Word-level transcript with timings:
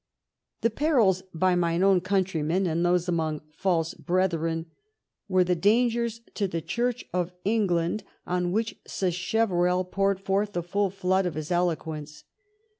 The 0.61 0.71
perils 0.71 1.21
by 1.31 1.53
mine 1.53 1.83
own 1.83 2.01
countrymen 2.01 2.65
and 2.65 2.83
those 2.83 3.07
among 3.07 3.41
false 3.51 3.93
brethren 3.93 4.65
were 5.27 5.43
the 5.43 5.53
dangers 5.55 6.21
to 6.33 6.47
the 6.47 6.59
Church 6.59 7.05
of 7.13 7.33
England 7.45 8.03
on 8.25 8.51
which 8.51 8.79
Sacheverell 8.87 9.83
poured 9.83 10.19
forth 10.19 10.53
the 10.53 10.63
full 10.63 10.89
flood 10.89 11.27
of 11.27 11.35
his 11.35 11.51
eloquence. 11.51 12.23